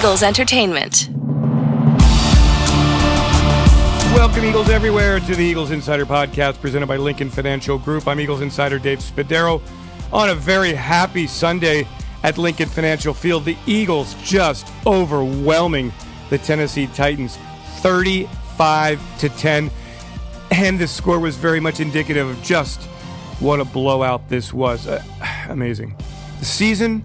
[0.00, 1.10] Eagles Entertainment.
[4.14, 8.08] Welcome, Eagles everywhere, to the Eagles Insider Podcast presented by Lincoln Financial Group.
[8.08, 9.60] I'm Eagles Insider Dave Spadaro.
[10.10, 11.86] On a very happy Sunday
[12.22, 15.92] at Lincoln Financial Field, the Eagles just overwhelming
[16.30, 17.36] the Tennessee Titans
[17.80, 19.70] 35 to 10.
[20.50, 22.80] And the score was very much indicative of just
[23.38, 24.86] what a blowout this was.
[24.86, 25.02] Uh,
[25.50, 25.94] amazing.
[26.38, 27.04] The season,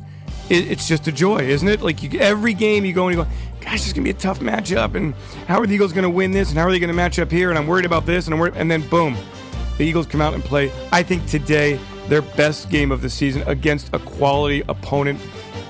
[0.50, 1.82] it, it's just a joy, isn't it?
[1.82, 3.30] Like you, every game you go and you go,
[3.62, 5.13] gosh, is gonna be a tough matchup, and
[5.48, 7.49] how are the Eagles gonna win this, and how are they gonna match up here,
[7.49, 9.17] and I'm worried about this, and I'm worried, and then boom,
[9.77, 10.72] the Eagles come out and play.
[10.91, 15.20] I think today their best game of the season against a quality opponent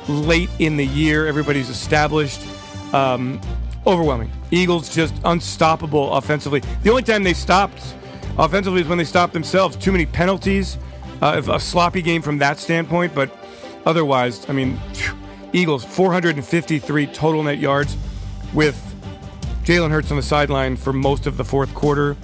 [0.08, 1.28] late in the year.
[1.28, 2.42] Everybody's established.
[2.94, 3.42] Um,
[3.88, 4.32] overwhelming.
[4.52, 6.62] Eagles just unstoppable offensively.
[6.84, 7.96] The only time they stopped
[8.38, 9.76] offensively is when they stopped themselves.
[9.76, 10.78] Too many penalties,
[11.22, 13.30] uh, a sloppy game from that standpoint, but
[13.86, 14.80] otherwise, I mean,
[15.54, 17.96] Eagles 453 total net yards
[18.54, 18.82] with
[19.64, 22.16] Jalen Hurts on the sideline for most of the fourth quarter.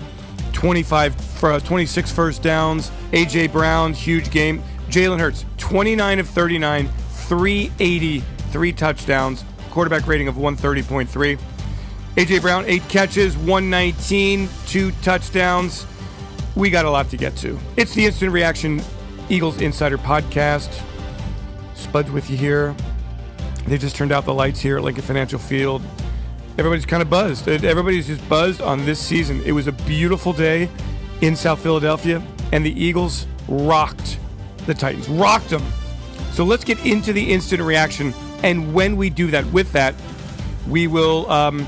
[0.54, 2.92] 25 for uh, 26 first downs.
[3.12, 4.62] AJ Brown, huge game.
[4.90, 11.40] Jalen Hurts, 29 of 39, 380, three touchdowns, quarterback rating of 130.3.
[12.18, 15.88] AJ Brown, eight catches, 119, two touchdowns.
[16.56, 17.58] We got a lot to get to.
[17.78, 18.82] It's the Instant Reaction
[19.30, 20.84] Eagles Insider Podcast.
[21.82, 22.76] Spuds with you here.
[23.68, 25.82] They just turned out the lights here at Lincoln Financial Field.
[26.58, 27.48] Everybody's kind of buzzed.
[27.48, 29.42] Everybody's just buzzed on this season.
[29.44, 30.70] It was a beautiful day
[31.22, 32.22] in South Philadelphia,
[32.52, 34.20] and the Eagles rocked
[34.66, 35.64] the Titans, rocked them.
[36.32, 38.14] So let's get into the instant reaction.
[38.44, 39.96] And when we do that, with that,
[40.68, 41.68] we will um,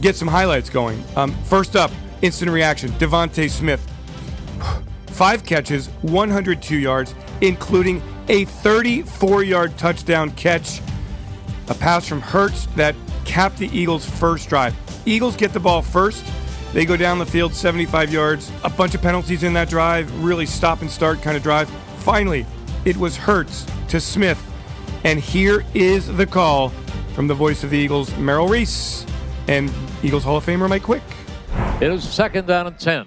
[0.00, 1.02] get some highlights going.
[1.16, 1.90] Um, first up,
[2.22, 3.86] instant reaction DeVonta Smith.
[5.06, 10.80] Five catches, 102 yards, including a 34 yard touchdown catch.
[11.68, 14.74] A pass from Hurts that capped the Eagles' first drive.
[15.04, 16.24] Eagles get the ball first.
[16.72, 18.52] They go down the field 75 yards.
[18.62, 20.12] A bunch of penalties in that drive.
[20.22, 21.68] Really stop and start kind of drive.
[21.98, 22.46] Finally,
[22.84, 24.40] it was Hurts to Smith.
[25.02, 26.68] And here is the call
[27.14, 29.04] from the voice of the Eagles, Merrill Reese,
[29.48, 29.72] and
[30.04, 31.02] Eagles Hall of Famer Mike Quick.
[31.80, 33.06] It is second down and 10.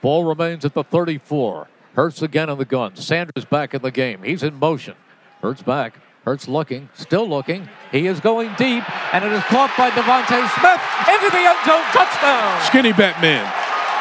[0.00, 1.68] Ball remains at the 34.
[1.94, 2.96] Hurts again in the gun.
[2.96, 4.22] Sanders back in the game.
[4.22, 4.94] He's in motion.
[5.42, 5.94] Hurts back.
[6.24, 7.68] Hurts looking, still looking.
[7.90, 11.82] He is going deep, and it is caught by DeVonta Smith into the end zone.
[11.92, 12.62] Touchdown.
[12.62, 13.52] Skinny Batman.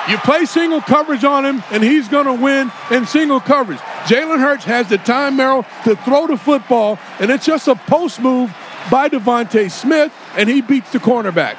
[0.08, 3.80] You play single coverage on him, and he's going to win in single coverage.
[4.06, 8.20] Jalen Hurts has the time, Merrill, to throw the football, and it's just a post
[8.20, 8.56] move
[8.92, 11.56] by DeVonta Smith, and he beats the cornerback.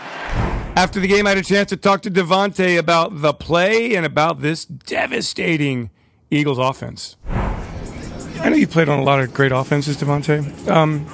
[0.76, 4.06] After the game, I had a chance to talk to DeVonta about the play and
[4.06, 5.90] about this devastating
[6.32, 7.16] Eagles offense.
[7.28, 10.68] I know you played on a lot of great offenses, DeVonta.
[10.68, 11.06] Um,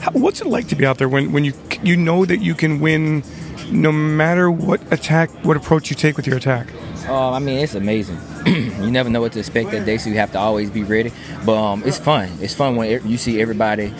[0.00, 2.54] how, what's it like to be out there when, when you you know that you
[2.54, 3.22] can win
[3.70, 6.68] no matter what attack, what approach you take with your attack?
[7.06, 8.18] Uh, I mean, it's amazing.
[8.46, 11.12] you never know what to expect that day, so you have to always be ready.
[11.44, 12.30] But um, it's fun.
[12.40, 13.92] It's fun when you see everybody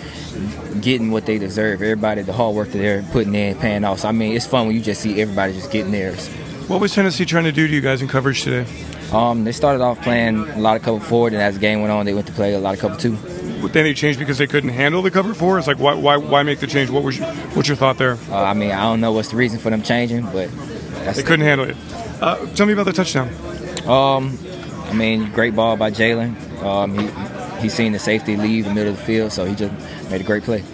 [0.80, 1.82] getting what they deserve.
[1.82, 4.00] Everybody, the hard work that they're putting in, paying off.
[4.00, 6.30] So I mean, it's fun when you just see everybody just getting theirs.
[6.66, 8.66] What was Tennessee trying to do to you guys in coverage today?
[9.12, 11.92] Um, they started off playing a lot of cover four, and as the game went
[11.92, 13.16] on, they went to play a lot of cover two.
[13.68, 15.58] Then they changed because they couldn't handle the cover four.
[15.58, 16.88] It's like why why, why make the change?
[16.88, 18.16] What was your, what's your thought there?
[18.30, 20.50] Uh, I mean, I don't know what's the reason for them changing, but
[21.14, 21.76] they couldn't handle it.
[22.20, 23.28] Uh, tell me about the touchdown.
[23.86, 24.38] Um,
[24.84, 26.62] I mean, great ball by Jalen.
[26.62, 29.72] Um, he he seen the safety leave the middle of the field, so he just
[30.10, 30.64] made a great play.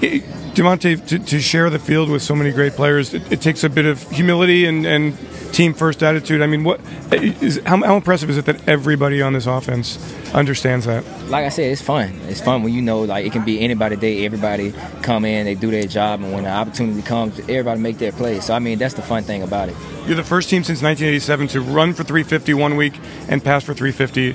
[0.00, 3.68] DeVonta, to, to, share the field with so many great players, it, it takes a
[3.68, 5.16] bit of humility and, and
[5.52, 6.42] team first attitude.
[6.42, 6.80] I mean, what
[7.12, 9.98] is how, how, impressive is it that everybody on this offense
[10.34, 11.04] understands that?
[11.28, 12.18] Like I said, it's fun.
[12.24, 14.24] It's fun when you know like it can be anybody day.
[14.24, 14.72] Everybody
[15.02, 18.40] come in, they do their job, and when the opportunity comes, everybody make their play.
[18.40, 19.76] So I mean, that's the fun thing about it.
[20.06, 22.94] You're the first team since 1987 to run for 350 one week
[23.28, 24.32] and pass for 350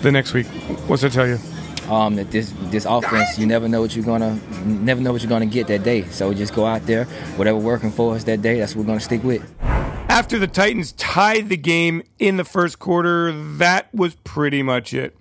[0.00, 0.46] the next week.
[0.86, 1.38] What's that tell you?
[1.88, 5.30] Um, that this this offense, you never know what you're gonna never know what you're
[5.30, 6.04] gonna get that day.
[6.10, 7.04] So just go out there,
[7.36, 9.42] whatever working for us that day, that's what we're gonna stick with.
[9.62, 15.16] After the Titans tied the game in the first quarter, that was pretty much it.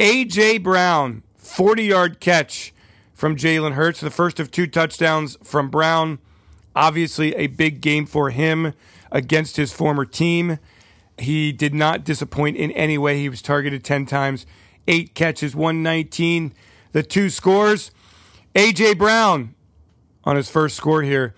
[0.00, 0.58] A.J.
[0.58, 2.72] Brown, 40 yard catch
[3.14, 6.18] from Jalen Hurts, the first of two touchdowns from Brown.
[6.74, 8.72] Obviously, a big game for him
[9.12, 10.58] against his former team.
[11.18, 13.18] He did not disappoint in any way.
[13.18, 14.44] He was targeted 10 times,
[14.86, 16.52] eight catches, 119.
[16.92, 17.90] The two scores.
[18.54, 18.94] A.J.
[18.94, 19.54] Brown
[20.24, 21.34] on his first score here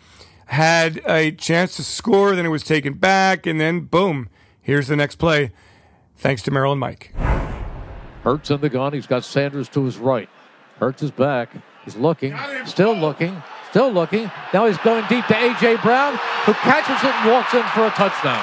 [0.46, 4.28] had a chance to score, then it was taken back, and then boom,
[4.60, 5.52] here's the next play.
[6.16, 7.12] Thanks to Merrill and Mike.
[8.22, 8.92] Hurts in the gun.
[8.92, 10.28] He's got Sanders to his right.
[10.78, 11.50] Hurts is back.
[11.84, 13.42] He's looking, still looking,
[13.74, 14.30] Still looking.
[14.52, 15.78] Now he's going deep to A.J.
[15.82, 16.12] Brown,
[16.46, 18.38] who catches it and walks in for a touchdown.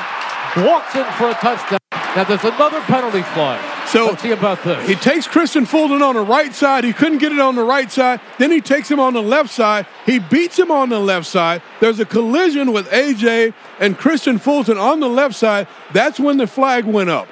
[0.58, 1.80] Walks in for a touchdown.
[1.94, 3.71] Now there's another penalty flag.
[3.88, 4.88] So Let's see about this.
[4.88, 6.84] He takes Kristian Fulton on the right side.
[6.84, 8.22] He couldn't get it on the right side.
[8.40, 9.86] Then he takes him on the left side.
[10.06, 11.62] He beats him on the left side.
[11.80, 15.68] There's a collision with AJ and Kristian Fulton on the left side.
[15.94, 17.28] That's when the flag went up.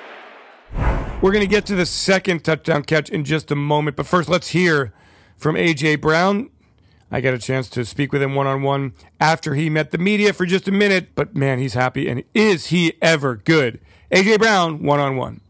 [1.21, 4.29] We're going to get to the second touchdown catch in just a moment, but first
[4.29, 4.93] let's hear
[5.37, 6.49] from AJ Brown.
[7.11, 9.97] I got a chance to speak with him one on one after he met the
[9.97, 12.07] media for just a minute, but man, he's happy.
[12.07, 13.79] And is he ever good?
[14.11, 15.41] AJ Brown, one on one.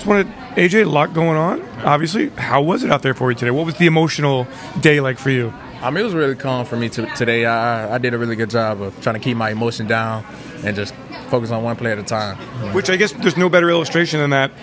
[0.00, 2.30] Just wanted, AJ, a lot going on, obviously.
[2.30, 3.50] How was it out there for you today?
[3.50, 4.46] What was the emotional
[4.80, 5.52] day like for you?
[5.82, 7.44] I mean, it was really calm for me to, today.
[7.44, 10.24] I, I did a really good job of trying to keep my emotion down
[10.64, 10.94] and just
[11.28, 12.38] focus on one play at a time.
[12.72, 14.58] Which I guess there's no better illustration than that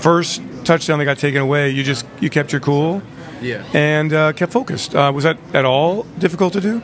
[0.00, 1.70] first touchdown that got taken away.
[1.70, 3.02] You just you kept your cool
[3.40, 3.64] Yeah.
[3.74, 4.96] and uh, kept focused.
[4.96, 6.82] Uh, was that at all difficult to do?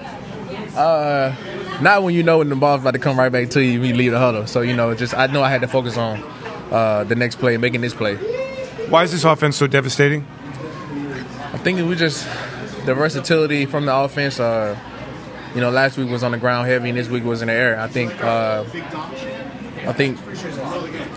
[0.77, 1.35] Uh,
[1.83, 3.93] not when you know when the ball's about to come right back to you, you
[3.95, 4.47] leave the huddle.
[4.47, 6.23] So you know, just I know I had to focus on
[6.71, 8.17] uh, the next play, making this play.
[8.89, 10.27] Why is this offense so devastating?
[11.53, 12.25] I think it was just
[12.87, 14.41] the versatility from the offense.
[14.41, 14.79] Uh,
[15.55, 17.55] you know, last week was on the ground heavy, and this week was in the
[17.55, 17.79] air.
[17.79, 18.23] I think.
[18.23, 18.65] Uh,
[19.87, 20.19] I think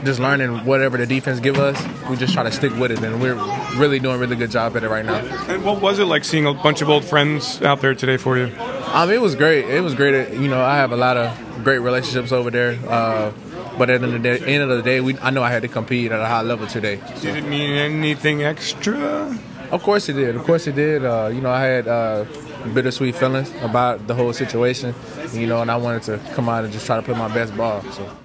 [0.06, 1.78] just learning whatever the defense give us,
[2.10, 3.36] we just try to stick with it, and we're
[3.76, 5.18] really doing a really good job at it right now.
[5.50, 8.38] And what was it like seeing a bunch of old friends out there today for
[8.38, 8.46] you?
[8.94, 9.66] Um, it was great.
[9.66, 10.34] It was great.
[10.34, 12.80] You know, I have a lot of great relationships over there.
[12.88, 13.32] Uh,
[13.78, 15.52] but at the end of the day, end of the day we, I know I
[15.52, 17.00] had to compete at a high level today.
[17.22, 19.38] Did it mean anything extra?
[19.72, 20.36] Of course it did.
[20.36, 21.06] Of course it did.
[21.06, 22.26] Uh, you know, I had uh,
[22.74, 24.94] bittersweet feelings about the whole situation.
[25.32, 27.56] You know, and I wanted to come out and just try to play my best
[27.56, 27.82] ball.
[27.92, 28.18] So.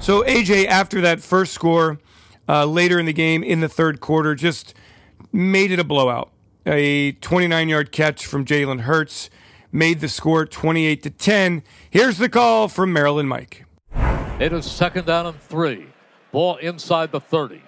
[0.00, 1.98] So AJ, after that first score,
[2.48, 4.72] uh, later in the game in the third quarter, just
[5.32, 6.30] made it a blowout.
[6.64, 9.28] A 29-yard catch from Jalen Hurts
[9.72, 11.62] made the score 28 to 10.
[11.90, 13.64] Here's the call from Merrill and Mike.
[14.40, 15.86] It is second down and three.
[16.32, 17.60] Ball inside the 30.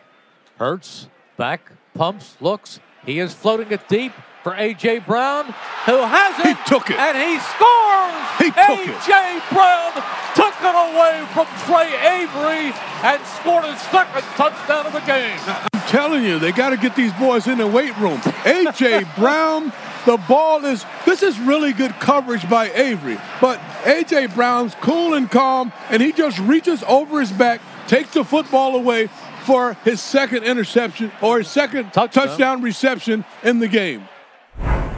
[0.56, 2.80] Hurts, back, pumps, looks.
[3.04, 5.00] He is floating it deep for A.J.
[5.00, 5.44] Brown,
[5.84, 6.56] who has it.
[6.56, 6.96] He took it.
[6.96, 8.24] And he scores.
[8.38, 8.96] He took it.
[8.96, 9.42] A.J.
[9.52, 9.92] Brown
[10.34, 12.72] took it away from Tre Avery
[13.04, 15.38] and scored his second touchdown of the game.
[15.74, 18.18] I'm telling you, they got to get these boys in the weight room.
[18.48, 19.74] AJ Brown,
[20.06, 20.84] the ball is.
[21.06, 26.12] This is really good coverage by Avery, but AJ Brown's cool and calm, and he
[26.12, 29.08] just reaches over his back, takes the football away
[29.44, 32.28] for his second interception or his second Touchdown.
[32.28, 34.08] touchdown reception in the game.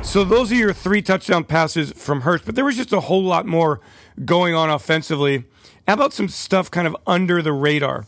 [0.02, 3.24] So those are your three touchdown passes from Hurts, but there was just a whole
[3.24, 3.80] lot more
[4.24, 5.44] going on offensively.
[5.88, 8.04] How about some stuff kind of under the radar?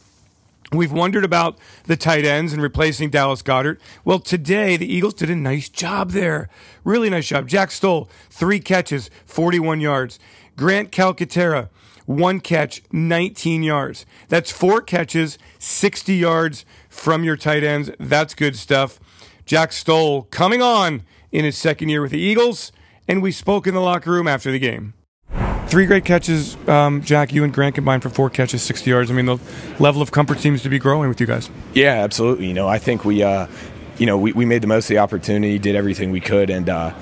[0.73, 3.79] We've wondered about the tight ends and replacing Dallas Goedert.
[4.05, 6.49] Well, today the Eagles did a nice job there.
[6.83, 7.47] Really nice job.
[7.47, 10.19] Jack Stoll, three catches, 41 yards.
[10.57, 11.69] Grant Calcaterra,
[12.07, 14.07] one catch, 19 yards.
[14.29, 17.91] That's four catches, 60 yards from your tight ends.
[18.01, 18.99] That's good stuff.
[19.45, 22.73] Jack Stoll coming on in his second year with the Eagles,
[23.07, 24.95] and we spoke in the locker room after the game.
[25.69, 27.33] Three great catches, um, Jack.
[27.33, 29.11] You and Grant combined for four catches, 60 yards.
[29.11, 29.39] I mean, the
[29.81, 31.51] level of comfort seems to be growing with you guys.
[31.75, 32.47] Yeah, absolutely.
[32.47, 33.49] You know, I think we, uh,
[33.99, 36.69] you know, we, we made the most of the opportunity, did everything we could, and
[36.69, 36.95] uh,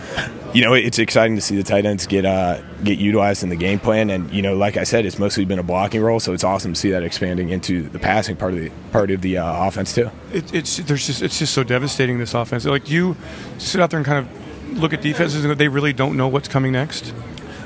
[0.55, 3.57] you know, it's exciting to see the tight ends get uh, get utilized in the
[3.57, 4.09] game plan.
[4.09, 6.73] And you know, like I said, it's mostly been a blocking role, so it's awesome
[6.73, 9.95] to see that expanding into the passing part of the part of the uh, offense
[9.95, 10.11] too.
[10.33, 12.65] It, it's there's just it's just so devastating this offense.
[12.65, 13.17] Like you
[13.59, 16.49] sit out there and kind of look at defenses and they really don't know what's
[16.49, 17.13] coming next.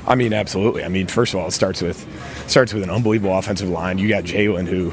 [0.09, 0.83] I mean, absolutely.
[0.83, 2.05] I mean, first of all, it starts with
[2.47, 3.99] starts with an unbelievable offensive line.
[3.99, 4.91] You got Jalen, who,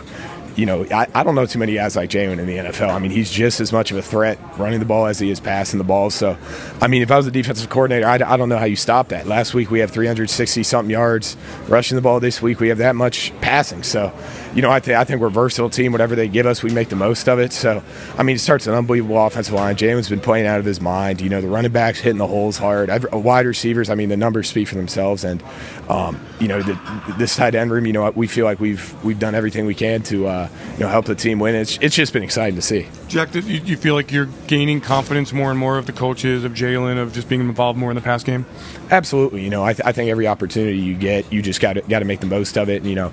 [0.57, 2.91] you know, I, I don't know too many guys like Jalen in the NFL.
[2.91, 5.41] I mean, he's just as much of a threat running the ball as he is
[5.41, 6.11] passing the ball.
[6.11, 6.37] So,
[6.83, 9.09] I mean, if I was the defensive coordinator, I, I don't know how you stop
[9.09, 9.27] that.
[9.27, 12.21] Last week we have 360 something yards rushing the ball.
[12.21, 13.85] This week we have that much passing.
[13.85, 14.13] So,
[14.57, 15.93] you know, I, th- I think we're a versatile team.
[15.93, 17.53] Whatever they give us, we make the most of it.
[17.53, 17.83] So,
[18.17, 19.77] I mean, it starts an unbelievable offensive line.
[19.77, 21.21] Jalen's been playing out of his mind.
[21.21, 22.89] You know, the running backs hitting the holes hard.
[22.89, 25.25] Every, wide receivers, I mean, the numbers speak for themselves.
[25.25, 25.43] And,
[25.91, 29.19] um, you know, the, this tight end room, you know, we feel like we've we've
[29.19, 31.55] done everything we can to, uh, you know, help the team win.
[31.55, 32.89] It's, it's just been exciting to see.
[33.09, 36.45] Jack, do you, you feel like you're gaining confidence more and more of the coaches,
[36.45, 38.47] of Jalen, of just being involved more in the pass game?
[38.91, 39.45] Absolutely.
[39.45, 41.99] You know, I, th- I think every opportunity you get, you just got to got
[41.99, 42.77] to make the most of it.
[42.77, 43.13] And, you know,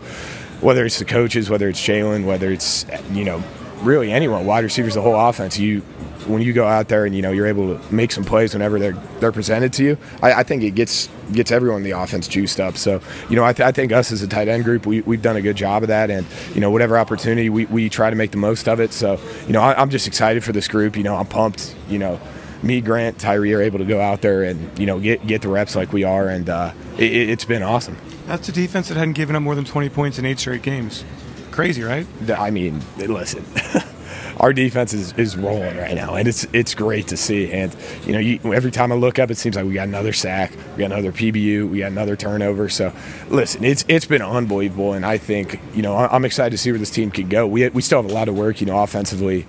[0.64, 3.44] whether it's the coaches, whether it's Jalen, whether it's you know,
[3.82, 5.58] really anyone, wide receivers, the whole offense.
[5.58, 5.82] You
[6.28, 8.80] when you go out there and you know you're able to make some plays whenever
[8.80, 12.28] they're they're presented to you, I, I think it gets gets everyone in the offense
[12.28, 12.78] juiced up.
[12.78, 15.22] So you know, I, th- I think us as a tight end group, we we've
[15.22, 18.16] done a good job of that, and you know, whatever opportunity we, we try to
[18.16, 18.94] make the most of it.
[18.94, 20.96] So you know, I, I'm just excited for this group.
[20.96, 21.76] You know, I'm pumped.
[21.90, 22.20] You know
[22.64, 25.50] me, Grant, Tyree are able to go out there and you know get get the
[25.50, 27.98] reps like we are, and uh, it, it's been awesome.
[28.28, 31.04] That's a defense that hadn't given up more than 20 points in eight straight games.
[31.52, 32.08] Crazy, right?
[32.36, 33.46] I mean, listen.
[34.40, 37.52] our defense is, is rolling right now, and it's it's great to see.
[37.52, 37.76] And
[38.06, 40.52] you know, you, every time I look up, it seems like we got another sack,
[40.76, 42.70] we got another PBU, we got another turnover.
[42.70, 42.94] So,
[43.30, 46.80] listen, it's it's been unbelievable, and I think you know I'm excited to see where
[46.80, 47.46] this team can go.
[47.48, 49.46] We we still have a lot of work, you know, offensively.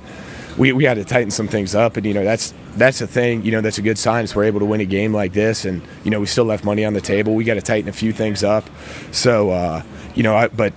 [0.56, 3.44] We, we had to tighten some things up, and you know that's that's the thing.
[3.44, 4.24] You know that's a good sign.
[4.24, 6.64] Is we're able to win a game like this, and you know we still left
[6.64, 7.34] money on the table.
[7.34, 8.68] We got to tighten a few things up.
[9.10, 9.82] So uh,
[10.14, 10.72] you know, I, but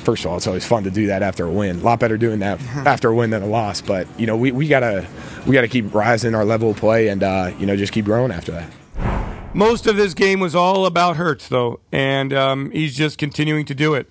[0.00, 1.80] first of all, it's always fun to do that after a win.
[1.80, 3.80] A lot better doing that after a win than a loss.
[3.80, 5.06] But you know, we, we gotta
[5.46, 8.32] we gotta keep rising our level of play and uh, you know just keep growing
[8.32, 8.70] after that.
[9.52, 13.74] Most of this game was all about Hurts, though, and um, he's just continuing to
[13.74, 14.08] do it.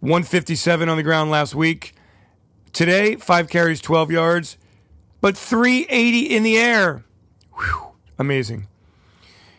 [0.00, 1.94] 157 on the ground last week.
[2.72, 4.56] Today, five carries, 12 yards,
[5.20, 7.04] but 380 in the air.
[7.54, 8.66] Whew, amazing.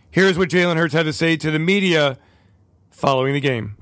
[0.09, 2.17] Here's what Jalen Hurts had to say to the media
[2.89, 3.77] following the game.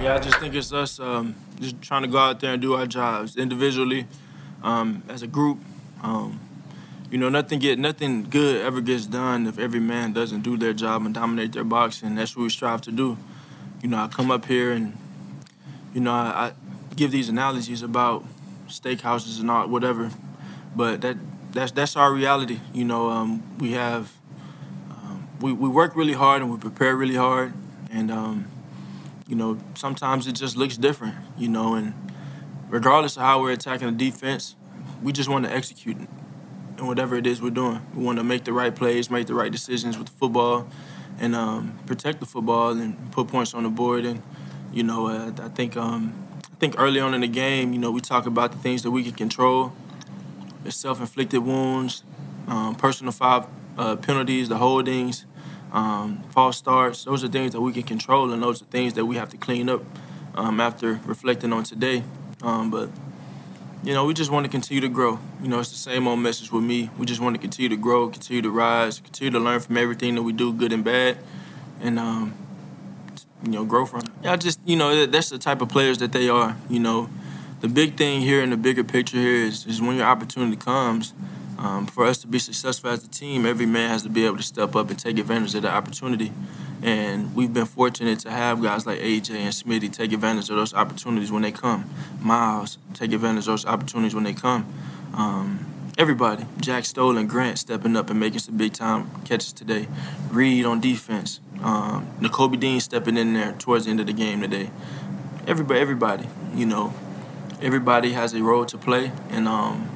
[0.00, 2.72] Yeah, I just think it's us um, just trying to go out there and do
[2.72, 4.06] our jobs individually,
[4.62, 5.58] um, as a group.
[6.02, 6.40] Um,
[7.10, 10.72] you know, nothing get nothing good ever gets done if every man doesn't do their
[10.72, 13.18] job and dominate their box, and that's what we strive to do.
[13.82, 14.96] You know, I come up here and
[15.92, 16.52] you know I, I
[16.96, 18.24] give these analogies about
[18.68, 20.10] steakhouses and all whatever,
[20.74, 21.16] but that
[21.52, 22.60] that's that's our reality.
[22.72, 24.12] You know, um, we have
[24.90, 27.52] um, we we work really hard and we prepare really hard,
[27.90, 28.46] and um,
[29.28, 31.94] you know, sometimes it just looks different, you know, and
[32.68, 34.56] regardless of how we're attacking the defense,
[35.02, 37.80] we just want to execute and whatever it is we're doing.
[37.94, 40.68] We want to make the right plays, make the right decisions with the football,
[41.18, 44.04] and um, protect the football and put points on the board.
[44.04, 44.22] And
[44.72, 46.21] you know, uh, I think um,
[46.62, 49.02] think early on in the game, you know, we talk about the things that we
[49.02, 49.72] can control,
[50.62, 52.04] the self-inflicted wounds,
[52.46, 55.26] um, personal foul uh, penalties, the holdings,
[55.72, 57.02] um, false starts.
[57.02, 59.36] Those are things that we can control, and those are things that we have to
[59.36, 59.82] clean up
[60.36, 62.04] um, after reflecting on today.
[62.42, 62.90] Um, but
[63.82, 65.18] you know, we just want to continue to grow.
[65.42, 66.90] You know, it's the same old message with me.
[66.96, 70.14] We just want to continue to grow, continue to rise, continue to learn from everything
[70.14, 71.18] that we do, good and bad,
[71.80, 72.34] and um,
[73.44, 74.02] you know, grow from.
[74.22, 76.56] Yeah, I just you know, that's the type of players that they are.
[76.68, 77.10] You know,
[77.60, 81.14] the big thing here in the bigger picture here is, is when your opportunity comes
[81.58, 84.36] um, for us to be successful as a team, every man has to be able
[84.36, 86.32] to step up and take advantage of the opportunity.
[86.82, 90.74] And we've been fortunate to have guys like AJ and Smitty take advantage of those
[90.74, 91.88] opportunities when they come.
[92.20, 94.66] Miles take advantage of those opportunities when they come.
[95.14, 95.71] Um,
[96.02, 99.86] everybody, Jack Stoll and Grant stepping up and making some big time catches today.
[100.32, 101.38] Reed on defense.
[101.62, 102.08] Um,
[102.58, 104.70] Dean stepping in there towards the end of the game today.
[105.46, 106.92] Everybody, everybody, you know,
[107.60, 109.88] everybody has a role to play, and um,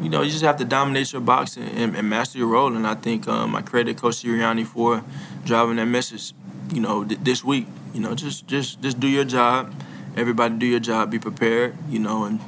[0.00, 2.76] you know, you just have to dominate your box and, and, and master your role.
[2.76, 5.02] And I think um, I credit Coach Sirianni for
[5.44, 6.34] driving that message.
[6.72, 7.66] You know, th- this week.
[7.92, 9.74] You know, just just just do your job.
[10.16, 11.10] Everybody do your job.
[11.10, 11.76] Be prepared.
[11.88, 12.38] You know, and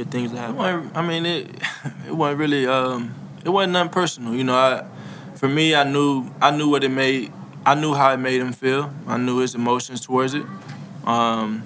[0.00, 0.90] good things to happen.
[0.94, 1.50] I mean, it
[2.06, 3.14] it wasn't really um,
[3.44, 4.34] it wasn't nothing personal.
[4.34, 4.86] You know, I
[5.36, 7.32] for me, I knew I knew what it made.
[7.66, 8.92] I knew how it made him feel.
[9.06, 10.44] I knew his emotions towards it.
[11.04, 11.64] Um,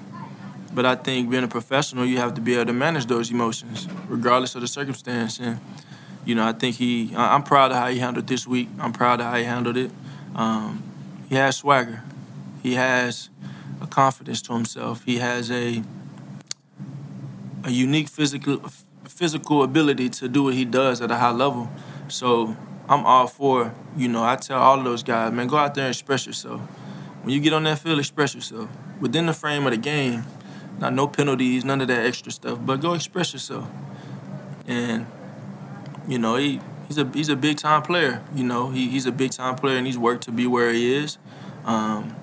[0.72, 3.86] but I think being a professional, you have to be able to manage those emotions,
[4.08, 5.38] regardless of the circumstance.
[5.38, 5.60] And
[6.24, 7.12] you know, I think he.
[7.14, 8.68] I'm proud of how he handled this week.
[8.80, 9.92] I'm proud of how he handled it.
[10.34, 10.82] Um,
[11.28, 12.02] he has swagger.
[12.64, 13.30] He has
[13.80, 15.04] a confidence to himself.
[15.04, 15.84] He has a
[17.64, 18.62] a unique physical
[19.04, 21.70] physical ability to do what he does at a high level.
[22.08, 22.56] So
[22.88, 23.74] I'm all for.
[23.96, 26.60] You know, I tell all those guys, man, go out there and express yourself.
[27.22, 28.68] When you get on that field, express yourself
[29.00, 30.24] within the frame of the game
[30.78, 32.58] not no penalties, none of that extra stuff.
[32.64, 33.68] But go express yourself.
[34.66, 35.06] And
[36.08, 38.22] you know, he he's a he's a big time player.
[38.34, 40.94] You know, he, he's a big time player and he's worked to be where he
[40.94, 41.18] is.
[41.64, 42.14] Um,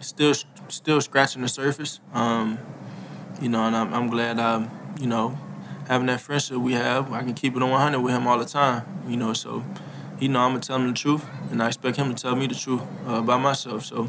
[0.00, 0.34] still
[0.68, 2.00] still scratching the surface.
[2.12, 2.58] Um,
[3.42, 4.70] you know, and I'm, I'm glad I'm
[5.00, 5.36] you know
[5.88, 7.12] having that friendship we have.
[7.12, 8.84] I can keep it on 100 with him all the time.
[9.08, 9.64] You know, so
[10.18, 12.46] he know I'm gonna tell him the truth, and I expect him to tell me
[12.46, 13.84] the truth uh, about myself.
[13.84, 14.08] So.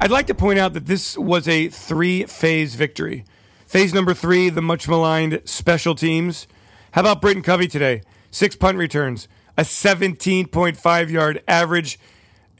[0.00, 3.24] I'd like to point out that this was a three phase victory.
[3.66, 6.46] Phase number three, the much maligned special teams.
[6.92, 8.02] How about Britton Covey today?
[8.30, 9.26] Six punt returns,
[9.56, 11.98] a 17.5 yard average,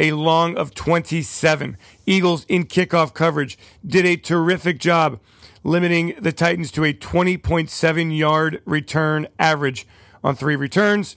[0.00, 1.76] a long of 27.
[2.06, 3.56] Eagles in kickoff coverage
[3.86, 5.20] did a terrific job
[5.64, 9.86] limiting the Titans to a 20.7 yard return average
[10.22, 11.16] on three returns.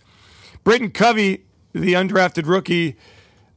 [0.63, 2.97] Britton Covey, the undrafted rookie,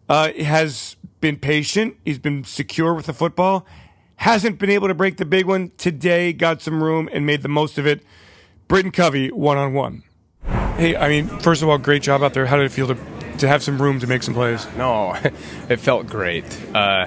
[0.08, 1.96] uh, has been patient.
[2.04, 3.66] He's been secure with the football.
[4.16, 5.72] Hasn't been able to break the big one.
[5.76, 8.02] Today got some room and made the most of it.
[8.68, 10.02] Britton Covey, one on one.
[10.76, 12.46] Hey, I mean, first of all, great job out there.
[12.46, 12.96] How did it feel to
[13.38, 14.66] to have some room to make some plays?
[14.76, 15.14] No,
[15.68, 17.06] it felt great uh,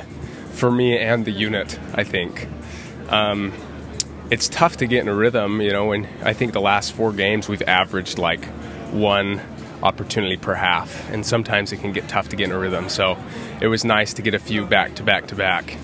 [0.51, 1.79] for me and the unit.
[1.93, 2.47] I think
[3.09, 3.53] um,
[4.29, 5.61] it's tough to get in a rhythm.
[5.61, 8.45] You know, And I think the last four games we've averaged like
[8.91, 9.41] one
[9.83, 12.89] opportunity per half, and sometimes it can get tough to get in a rhythm.
[12.89, 13.17] So
[13.61, 15.77] it was nice to get a few back to back to back,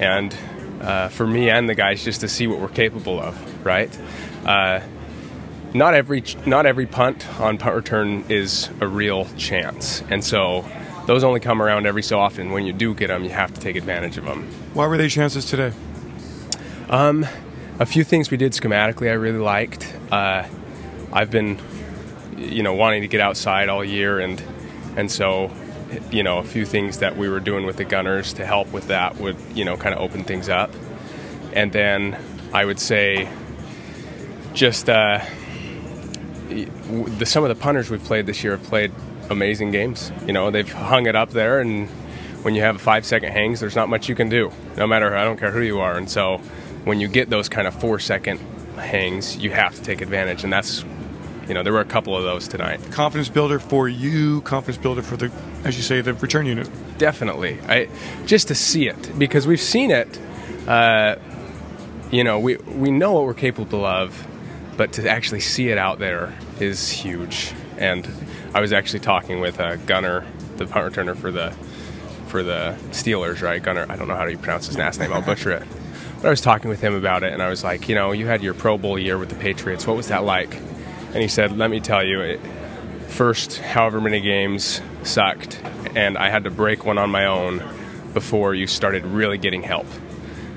[0.00, 0.36] and
[0.80, 3.64] uh, for me and the guys just to see what we're capable of.
[3.64, 3.96] Right.
[4.44, 4.80] Uh,
[5.72, 10.64] not every not every punt on punt return is a real chance, and so
[11.06, 12.50] those only come around every so often.
[12.50, 14.48] When you do get them, you have to take advantage of them.
[14.72, 15.72] Why were they chances today?
[16.88, 17.26] Um,
[17.78, 19.92] a few things we did schematically I really liked.
[20.10, 20.44] Uh,
[21.12, 21.58] I've been,
[22.36, 24.42] you know, wanting to get outside all year, and
[24.96, 25.50] and so,
[26.10, 28.88] you know, a few things that we were doing with the gunners to help with
[28.88, 30.70] that would, you know, kind of open things up.
[31.52, 32.16] And then
[32.52, 33.28] I would say,
[34.52, 34.88] just.
[34.88, 35.24] Uh,
[36.48, 38.92] the, some of the punters we've played this year have played
[39.30, 40.12] amazing games.
[40.26, 41.88] You know, they've hung it up there, and
[42.42, 45.24] when you have five second hangs, there's not much you can do, no matter, I
[45.24, 45.96] don't care who you are.
[45.96, 46.40] And so
[46.84, 48.38] when you get those kind of four second
[48.76, 50.44] hangs, you have to take advantage.
[50.44, 50.84] And that's,
[51.48, 52.80] you know, there were a couple of those tonight.
[52.90, 55.32] Confidence builder for you, confidence builder for the,
[55.64, 56.68] as you say, the return unit.
[56.98, 57.60] Definitely.
[57.68, 57.88] I,
[58.26, 60.20] just to see it, because we've seen it.
[60.66, 61.16] Uh,
[62.10, 64.26] you know, we, we know what we're capable of
[64.76, 67.52] but to actually see it out there is huge.
[67.78, 68.08] And
[68.52, 70.26] I was actually talking with uh, Gunner,
[70.56, 71.54] the punt returner for the
[72.28, 73.62] for the Steelers, right?
[73.62, 75.12] Gunner, I don't know how to pronounce his last name.
[75.12, 75.62] I'll butcher it.
[76.24, 78.26] But I was talking with him about it, and I was like, you know, you
[78.26, 79.86] had your Pro Bowl year with the Patriots.
[79.86, 80.54] What was that like?
[81.12, 82.40] And he said, let me tell you, it,
[83.08, 85.60] first however many games sucked,
[85.94, 87.62] and I had to break one on my own
[88.14, 89.84] before you started really getting help.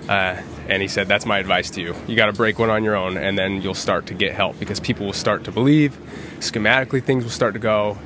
[0.07, 1.95] Uh, and he said, That's my advice to you.
[2.07, 4.57] You got to break one on your own, and then you'll start to get help
[4.59, 5.97] because people will start to believe.
[6.39, 7.97] Schematically, things will start to go.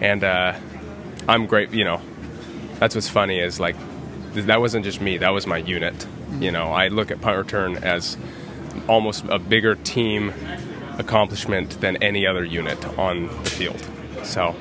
[0.00, 0.58] And uh,
[1.28, 2.00] I'm great, you know.
[2.78, 3.76] That's what's funny is like,
[4.32, 6.06] that wasn't just me, that was my unit.
[6.38, 8.16] You know, I look at punt return as
[8.88, 10.32] almost a bigger team
[10.98, 13.86] accomplishment than any other unit on the field.
[14.22, 14.54] So.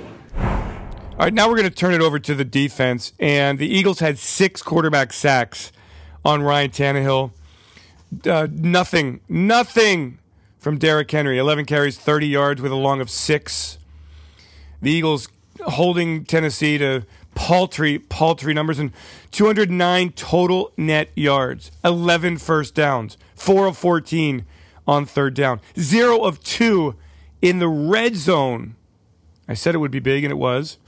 [1.18, 3.14] All right, now we're going to turn it over to the defense.
[3.20, 5.72] And the Eagles had six quarterback sacks
[6.26, 7.32] on Ryan Tannehill.
[8.26, 10.20] Uh, nothing, nothing
[10.60, 11.38] from Derrick Henry.
[11.38, 13.78] 11 carries, 30 yards with a long of six.
[14.82, 15.30] The Eagles
[15.62, 18.92] holding Tennessee to paltry, paltry numbers and
[19.32, 24.46] 209 total net yards, 11 first downs, 4 of 14
[24.88, 26.96] on third down, 0 of 2
[27.42, 28.76] in the red zone.
[29.48, 30.80] I said it would be big, and it was.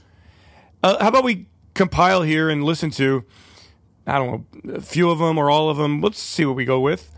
[0.82, 3.24] Uh, how about we compile here and listen to
[4.08, 6.00] I don't know, a few of them or all of them.
[6.00, 7.14] Let's see what we go with.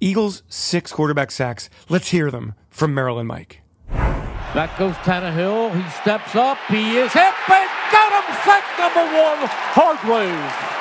[0.00, 1.68] Eagles six quarterback sacks.
[1.88, 3.60] Let's hear them from Merrill and Mike.
[3.88, 5.74] That goes Tannehill.
[5.74, 6.58] He steps up.
[6.68, 7.34] He is hit.
[7.94, 8.26] Got him.
[8.42, 9.38] Sack number one.
[9.78, 10.74] Hargrave.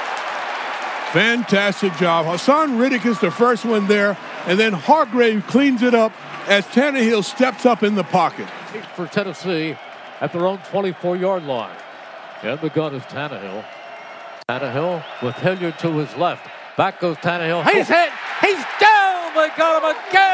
[1.14, 2.26] Fantastic job.
[2.26, 6.12] Haason Reddick is the first one there, and then Hargrave cleans it up
[6.48, 8.48] as Tannehill steps up in the pocket.
[8.96, 9.78] For Tennessee
[10.22, 11.76] at their own 24 yard line.
[12.42, 13.64] And the gun is Tannehill.
[14.50, 16.50] Tannehill with Hilliard to his left.
[16.78, 17.64] Back goes Tannehill.
[17.70, 18.10] He's hit.
[18.42, 19.36] He's down.
[19.36, 20.33] They got him again.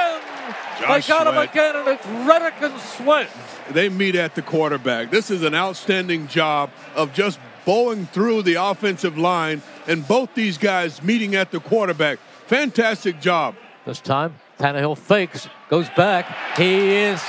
[0.79, 1.27] Josh they got Sweat.
[1.27, 3.29] him again, and it's Reddick and Sweat.
[3.71, 5.11] They meet at the quarterback.
[5.11, 10.57] This is an outstanding job of just bowling through the offensive line, and both these
[10.57, 12.19] guys meeting at the quarterback.
[12.47, 13.55] Fantastic job.
[13.85, 16.25] This time, Tannehill fakes, goes back.
[16.57, 17.21] He is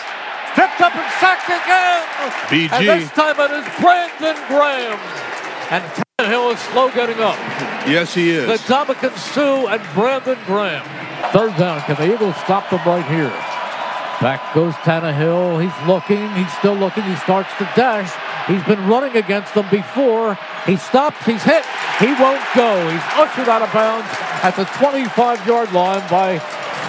[0.54, 2.06] tripped up and sacked again.
[2.48, 2.72] BG.
[2.72, 4.98] And this time it is Brandon Graham.
[5.70, 7.36] And Hill is slow getting up.
[7.88, 8.46] Yes, he is.
[8.46, 10.86] The Dominican Sue and Brandon Graham.
[11.32, 11.80] Third down.
[11.82, 13.30] Can the Eagles stop them right here?
[14.20, 15.62] Back goes Tannehill.
[15.62, 16.28] He's looking.
[16.34, 17.04] He's still looking.
[17.04, 18.10] He starts to dash.
[18.48, 20.36] He's been running against them before.
[20.66, 21.24] He stops.
[21.24, 21.64] He's hit.
[22.00, 22.90] He won't go.
[22.90, 24.08] He's ushered out of bounds
[24.42, 26.38] at the 25 yard line by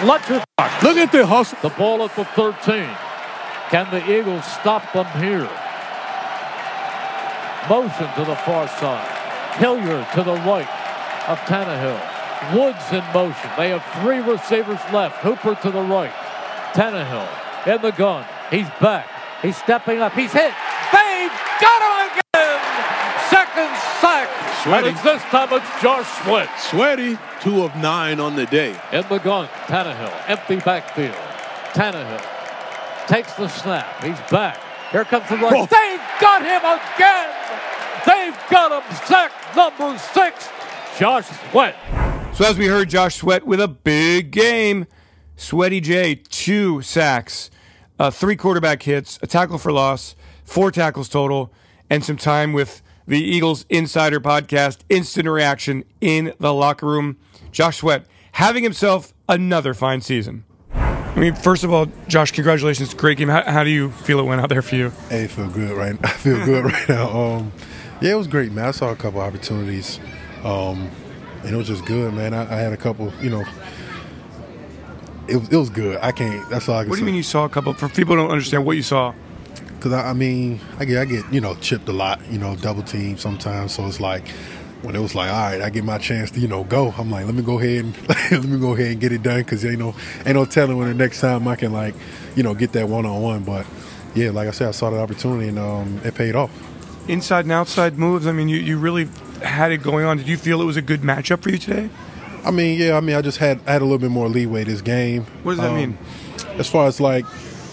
[0.00, 0.42] Fletcher.
[0.82, 1.58] Look at the hustle.
[1.62, 2.88] The ball at the 13.
[3.70, 5.48] Can the Eagles stop them here?
[7.70, 9.06] Motion to the far side.
[9.56, 10.68] Hilliard to the right
[11.28, 12.11] of Tannehill.
[12.54, 13.50] Woods in motion.
[13.56, 15.18] They have three receivers left.
[15.18, 16.12] Hooper to the right.
[16.72, 17.28] Tannehill
[17.66, 18.24] in the gun.
[18.50, 19.08] He's back.
[19.42, 20.12] He's stepping up.
[20.12, 20.52] He's hit.
[20.92, 22.60] They've got him again.
[23.30, 24.28] Second sack.
[24.62, 24.88] Sweaty.
[24.88, 26.48] And it's this time it's Josh Sweat.
[26.60, 28.70] Sweaty, two of nine on the day.
[28.92, 30.12] In the gun, Tannehill.
[30.28, 31.16] Empty backfield.
[31.74, 32.24] Tannehill
[33.06, 34.02] takes the snap.
[34.02, 34.58] He's back.
[34.90, 35.52] Here comes the rush.
[35.54, 35.66] Oh.
[35.66, 37.28] They've got him again.
[38.06, 40.48] They've got him sack number six,
[40.98, 41.76] Josh Sweat.
[42.32, 44.86] So as we heard, Josh Sweat with a big game.
[45.36, 47.50] Sweaty J, two sacks.
[47.98, 51.52] uh, three quarterback hits, a tackle for loss, four tackles total,
[51.90, 57.16] and some time with the Eagles Insider Podcast, instant reaction in the locker room.
[57.52, 60.44] Josh Sweat having himself another fine season.
[60.74, 63.28] I mean, first of all, Josh, congratulations, great game.
[63.28, 64.90] How, how do you feel it went out there for you?
[65.10, 65.96] Hey, I feel good right.
[66.04, 67.10] I feel good right now.
[67.10, 67.52] Um,
[68.00, 68.64] yeah, it was great, man.
[68.66, 70.00] I saw a couple opportunities,
[70.44, 70.90] um,
[71.44, 72.34] and it was just good, man.
[72.34, 73.44] I, I had a couple, you know.
[75.28, 75.98] It was, it was good.
[76.02, 76.48] I can't.
[76.50, 76.86] That's all I can.
[76.86, 76.90] Say.
[76.90, 77.00] What do say.
[77.00, 77.72] you mean you saw a couple?
[77.74, 79.14] For people who don't understand what you saw.
[79.76, 82.56] Because I, I mean, I get I get you know chipped a lot, you know,
[82.56, 83.74] double team sometimes.
[83.74, 84.28] So it's like
[84.82, 86.92] when it was like, all right, I get my chance to you know go.
[86.98, 89.40] I'm like, let me go ahead and let me go ahead and get it done
[89.40, 89.94] because ain't no
[90.26, 91.94] ain't no telling when the next time I can like
[92.36, 93.44] you know get that one on one.
[93.44, 93.66] But
[94.14, 96.50] yeah, like I said, I saw the opportunity and um, it paid off.
[97.08, 98.26] Inside and outside moves.
[98.26, 99.08] I mean, you, you really
[99.44, 100.16] had it going on.
[100.16, 101.88] Did you feel it was a good matchup for you today?
[102.44, 104.64] I mean, yeah, I mean, I just had I had a little bit more leeway
[104.64, 105.24] this game.
[105.42, 105.98] What does that Um, mean?
[106.58, 107.24] As far as like,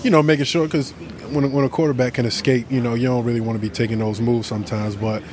[0.03, 0.91] you know, making sure because
[1.32, 3.69] when a- when a quarterback can escape, you know, you don't really want to be
[3.69, 4.95] taking those moves sometimes.
[4.95, 5.23] But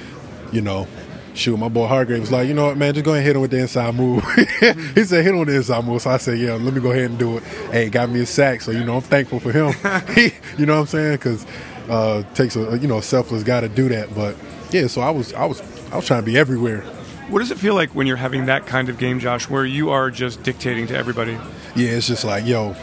[0.53, 0.87] you know,
[1.35, 3.37] shoot, my boy Hargrave was like, you know what, man, just go ahead and hit
[3.37, 4.25] him with the inside move.
[4.95, 6.93] he said hit him with the inside move, so I said, yeah, let me go
[6.93, 7.43] ahead and do it.
[7.73, 9.75] Hey, got me a sack, so you know, I'm thankful for him.
[10.57, 11.13] you know what I'm saying?
[11.17, 11.45] Because
[11.91, 14.15] uh, takes a you know a selfless guy to do that.
[14.15, 14.35] But
[14.71, 15.61] yeah, so I was I was
[15.93, 16.83] I was trying to be everywhere.
[17.29, 19.91] What does it feel like when you're having that kind of game, Josh, where you
[19.91, 21.33] are just dictating to everybody?
[21.75, 22.77] Yeah, it's just like, yo,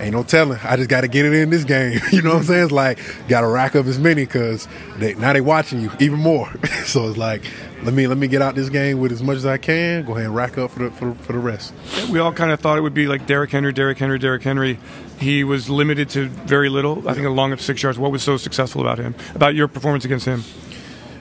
[0.00, 0.58] ain't no telling.
[0.62, 2.00] I just got to get it in this game.
[2.12, 2.64] you know what I'm saying?
[2.64, 2.98] It's like,
[3.28, 6.50] got to rack up as many because they, now they watching you even more.
[6.84, 7.42] so it's like,
[7.82, 10.04] let me let me get out this game with as much as I can.
[10.04, 11.72] Go ahead and rack up for the for, for the rest.
[12.10, 14.80] We all kind of thought it would be like Derrick Henry, Derrick Henry, Derrick Henry.
[15.20, 17.08] He was limited to very little.
[17.08, 17.96] I think a long of six yards.
[17.96, 19.14] What was so successful about him?
[19.34, 20.42] About your performance against him?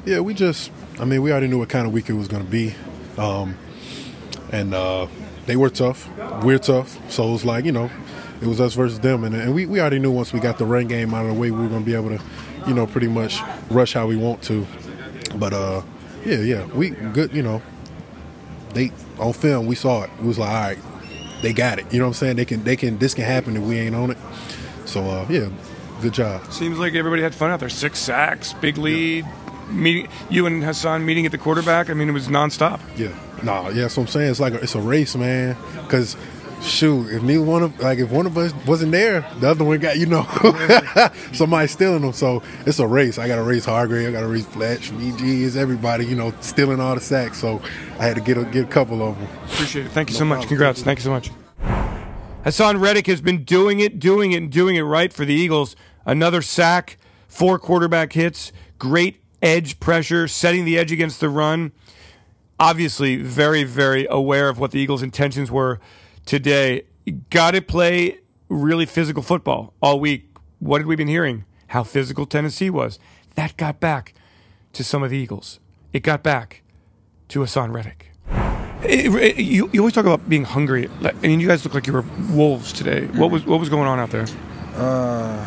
[0.08, 2.42] Yeah, we just, I mean, we already knew what kind of week it was going
[2.42, 2.74] to be.
[3.18, 3.58] Um,
[4.54, 5.08] and uh,
[5.48, 6.08] they were tough.
[6.46, 6.98] We're tough.
[7.12, 7.92] So it was like, you know,
[8.42, 9.26] it was us versus them.
[9.26, 11.38] And, and we, we already knew once we got the run game out of the
[11.38, 12.24] way, we were going to be able to,
[12.66, 14.66] you know, pretty much rush how we want to.
[15.36, 15.82] But uh,
[16.24, 17.62] yeah, yeah, we good, you know.
[18.74, 20.10] They on film, we saw it.
[20.20, 20.78] It was like, all right,
[21.42, 21.92] they got it.
[21.92, 22.38] You know what I'm saying?
[22.38, 22.98] They can, they can.
[22.98, 24.18] This can happen if we ain't on it.
[24.86, 25.50] So uh, yeah,
[26.02, 26.50] good job.
[26.54, 27.68] Seems like everybody had fun out there.
[27.68, 29.26] Six sacks, big lead.
[29.70, 31.90] Meeting you and Haason meeting at the quarterback.
[31.90, 32.80] I mean, it was nonstop.
[32.96, 33.10] Yeah,
[33.44, 33.82] nah, yeah.
[33.84, 34.32] That's what I'm saying.
[34.32, 35.56] It's like a, it's a race, man.
[35.84, 36.16] Because
[36.62, 39.80] shoot, if neither one of like if one of us wasn't there, the other one
[39.80, 40.24] got you know
[41.34, 42.14] somebody stealing them.
[42.14, 43.18] So it's a race.
[43.18, 44.08] I got to race Hargrave.
[44.08, 47.38] I got to race Fletch, BG, is everybody you know stealing all the sacks.
[47.40, 47.62] So
[48.00, 49.28] I had to get a, get a couple of them.
[49.52, 49.92] Appreciate it.
[49.92, 50.36] Thank you No so much.
[50.40, 50.50] problem.
[50.50, 50.82] Congrats.
[50.84, 51.32] Thank you so much.
[52.46, 55.76] Haason Reddick has been doing it, doing it, and doing it right for the Eagles.
[56.06, 61.72] Another sack, four quarterback hits, great edge pressure, setting the edge against the run.
[62.60, 65.80] Obviously, very, very aware of what the Eagles' intentions were
[66.26, 66.84] today.
[67.30, 68.20] Got to play
[68.50, 70.30] really physical football all week.
[70.60, 71.46] What had we been hearing?
[71.68, 72.98] How physical Tennessee was.
[73.36, 74.14] That got back
[74.74, 75.60] to some of the Eagles.
[75.94, 76.64] It got back
[77.30, 78.12] to Haason Reddick.
[78.84, 80.90] It- it- you, you always talk about being hungry.
[81.04, 83.06] I mean, you guys look like you were wolves today.
[83.08, 84.26] What was what was going on out there?
[84.76, 85.46] Uh,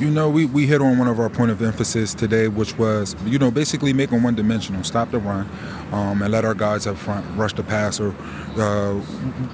[0.00, 3.14] You know, we, we hit on one of our point of emphasis today, which was,
[3.26, 5.46] you know, basically make them one dimensional, stop the run,
[5.92, 8.14] um, and let our guys up front rush the passer.
[8.56, 8.98] Uh,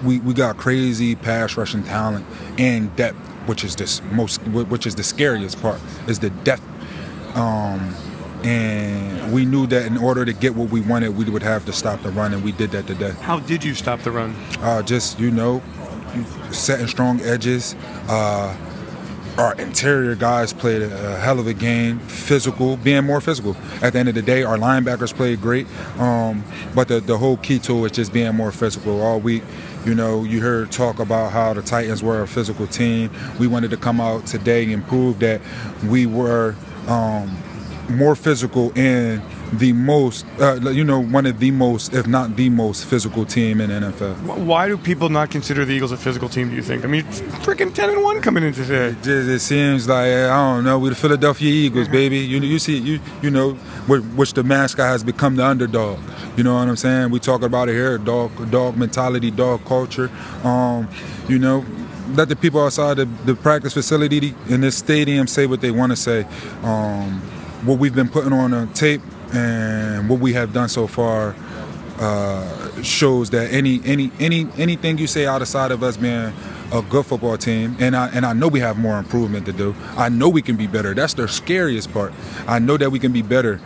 [0.05, 2.25] we, we got crazy pass rushing talent
[2.59, 3.17] and depth,
[3.49, 6.63] which is this most, which is the scariest part, is the depth.
[7.37, 7.93] Um,
[8.45, 11.73] and we knew that in order to get what we wanted, we would have to
[11.73, 13.11] stop the run, and we did that today.
[13.23, 14.37] How did you stop the run?
[14.61, 15.61] Uh, just you know,
[16.53, 17.75] setting strong edges.
[18.09, 18.57] Uh,
[19.39, 23.57] our interior guys played a hell of a game, physical, being more physical.
[23.83, 25.67] At the end of the day, our linebackers played great,
[25.99, 26.43] um,
[26.75, 29.43] but the, the whole key to it is just being more physical all week.
[29.85, 33.11] You know, you heard talk about how the Titans were a physical team.
[33.39, 35.41] We wanted to come out today and prove that
[35.87, 36.55] we were
[36.89, 37.37] um,
[37.91, 39.23] more physical and
[39.53, 43.61] the most, uh, you know, one of the most, if not the most physical team
[43.61, 44.17] in NFL.
[44.45, 46.51] Why do people not consider the Eagles a physical team?
[46.51, 46.85] Do you think?
[46.85, 48.89] I mean, freaking ten and one coming into today.
[48.89, 50.79] It, just- it seems like I don't know.
[50.79, 52.19] We're the Philadelphia Eagles, baby.
[52.19, 53.53] You you see you you know
[53.87, 55.99] which, which the mascot has become the underdog.
[56.37, 57.11] You know what I'm saying?
[57.11, 60.11] We talk about it here, dog dog mentality, dog culture.
[60.45, 60.89] Um,
[61.29, 61.65] you know,
[62.15, 65.93] let the people outside the, the practice facility in this stadium say what they want
[65.93, 66.25] to say.
[66.63, 67.21] Um,
[67.65, 69.01] what we've been putting on a tape
[69.33, 71.35] and what we have done so far
[71.99, 76.33] uh, shows that any any any anything you say outside of us being
[76.73, 79.75] a good football team, and I and I know we have more improvement to do.
[79.97, 80.95] I know we can be better.
[80.95, 82.13] That's the scariest part.
[82.47, 83.61] I know that we can be better.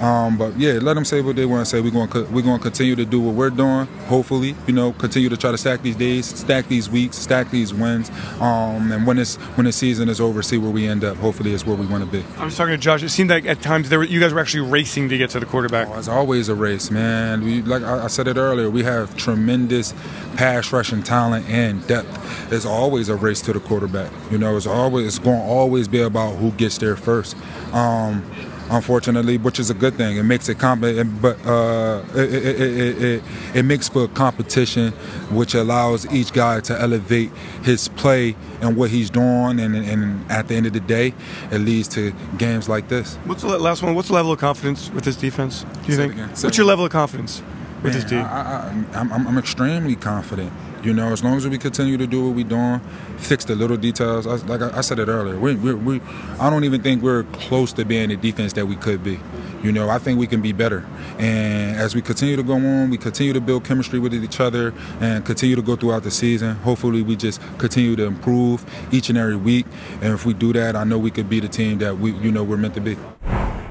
[0.00, 1.80] Um, but yeah, let them say what they want to say.
[1.80, 3.86] We're going to we're going to continue to do what we're doing.
[4.06, 7.72] Hopefully, you know, continue to try to stack these days, stack these weeks, stack these
[7.72, 8.10] wins.
[8.40, 11.16] Um, and when this when the season is over, see where we end up.
[11.18, 12.24] Hopefully, it's where we want to be.
[12.38, 13.02] I was talking to Josh.
[13.02, 15.40] It seemed like at times there were, you guys were actually racing to get to
[15.40, 15.88] the quarterback.
[15.88, 17.44] Oh, it's always a race, man.
[17.44, 18.70] We like I, I said it earlier.
[18.70, 19.94] We have tremendous
[20.36, 22.52] pass rushing talent and depth.
[22.52, 24.10] It's always a race to the quarterback.
[24.30, 27.36] You know, it's always it's going to always be about who gets there first.
[27.72, 28.24] Um,
[28.70, 30.16] unfortunately, which is a good thing.
[30.16, 30.82] It makes it comp-
[31.20, 33.22] but uh, it, it, it, it,
[33.54, 34.92] it makes for competition,
[35.30, 37.30] which allows each guy to elevate
[37.62, 41.14] his play and what he's doing, and, and at the end of the day,
[41.50, 43.16] it leads to games like this.
[43.24, 43.94] What's the last one?
[43.94, 45.62] What's the level of confidence with this defense?
[45.62, 46.30] Do you Say think?
[46.42, 47.42] What's your level of confidence
[47.84, 48.32] with this Man, team?
[48.32, 50.52] I, I, I'm, I'm, I'm extremely confident.
[50.82, 52.80] You know, as long as we continue to do what we're doing,
[53.16, 54.26] fix the little details.
[54.26, 56.00] I, like I, I said it earlier, we, we, we,
[56.38, 59.18] I don't even think we're close to being the defense that we could be.
[59.62, 60.84] You know, I think we can be better.
[61.18, 64.74] And as we continue to go on, we continue to build chemistry with each other
[65.00, 66.56] and continue to go throughout the season.
[66.56, 69.64] Hopefully, we just continue to improve each and every week.
[70.02, 72.30] And if we do that, I know we could be the team that we, you
[72.30, 72.98] know, we're meant to be.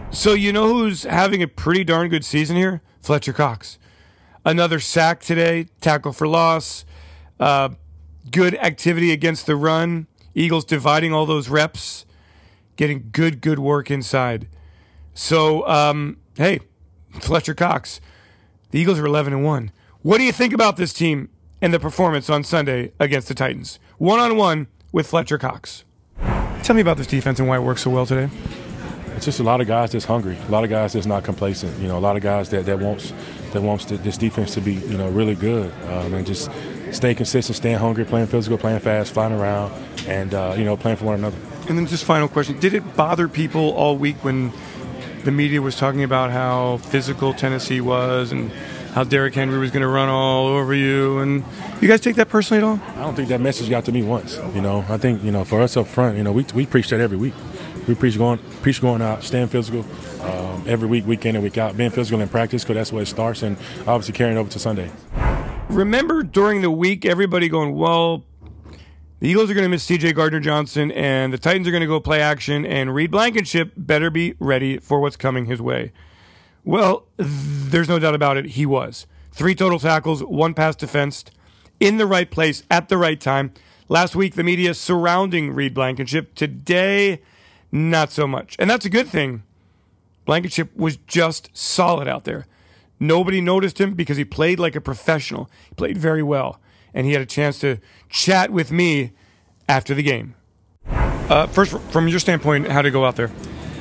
[0.09, 2.81] So you know who's having a pretty darn good season here?
[3.01, 3.77] Fletcher Cox.
[4.45, 6.83] Another sack today, tackle for loss,
[7.39, 7.69] uh,
[8.29, 10.07] good activity against the run.
[10.35, 12.05] Eagles dividing all those reps,
[12.75, 14.47] getting good, good work inside.
[15.13, 16.59] So, um, hey,
[17.19, 18.01] Fletcher Cox.
[18.71, 19.71] The Eagles are 11 and 1.
[20.01, 21.29] What do you think about this team
[21.61, 23.79] and the performance on Sunday against the Titans?
[23.97, 25.85] One on one with Fletcher Cox.
[26.63, 28.29] Tell me about this defense and why it works so well today.
[29.15, 31.79] It's just a lot of guys that's hungry, a lot of guys that's not complacent.
[31.79, 33.13] You know, a lot of guys that, that wants
[33.53, 36.49] that wants to, this defense to be you know really good um, and just
[36.91, 39.73] stay consistent, staying hungry, playing physical, playing fast, flying around,
[40.07, 41.37] and uh, you know playing for one another.
[41.69, 44.51] And then just final question: Did it bother people all week when
[45.23, 48.51] the media was talking about how physical Tennessee was and
[48.93, 51.19] how Derrick Henry was going to run all over you?
[51.19, 51.43] And
[51.81, 52.79] you guys take that personally at all?
[52.97, 54.37] I don't think that message got to me once.
[54.53, 56.89] You know, I think you know for us up front, you know, we, we preach
[56.89, 57.33] that every week.
[57.87, 59.85] We preach going preach going out, staying physical
[60.21, 63.03] um, every week, week in and week out, being physical in practice because that's where
[63.03, 63.57] it starts, and
[63.87, 64.91] obviously carrying over to Sunday.
[65.69, 68.25] Remember during the week, everybody going, well,
[69.19, 71.87] the Eagles are going to miss CJ Gardner Johnson, and the Titans are going to
[71.87, 75.93] go play action, and Reed Blankenship better be ready for what's coming his way.
[76.65, 78.45] Well, there's no doubt about it.
[78.47, 79.07] He was.
[79.31, 81.31] Three total tackles, one pass defensed,
[81.79, 83.53] in the right place at the right time.
[83.89, 86.35] Last week, the media surrounding Reed Blankenship.
[86.35, 87.21] Today,
[87.73, 88.55] not so much.
[88.59, 89.43] And that's a good thing.
[90.25, 92.45] Blankenship was just solid out there.
[92.99, 95.49] Nobody noticed him because he played like a professional.
[95.67, 96.61] He played very well.
[96.93, 99.11] And he had a chance to chat with me
[99.67, 100.35] after the game.
[100.85, 103.31] Uh, first, from your standpoint, how did it go out there?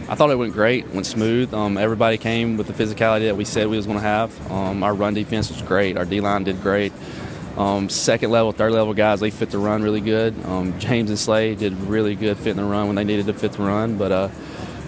[0.08, 1.52] I thought it went great, went smooth.
[1.52, 4.50] Um, everybody came with the physicality that we said we was going to have.
[4.50, 5.96] Um, our run defense was great.
[5.96, 6.92] Our D line did great.
[7.56, 10.34] Um, second level, third level guys, they fit the run really good.
[10.46, 13.52] Um, James and Slay did really good fitting the run when they needed to fit
[13.52, 13.98] the run.
[13.98, 14.28] But uh,